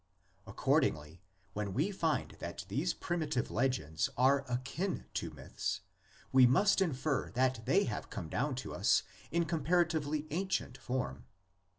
[0.47, 1.21] Accordingly,
[1.53, 5.81] when we find that these primitive legends are akin to myths,
[6.31, 11.27] we must infer that they have come down to us in comparatively ancient form.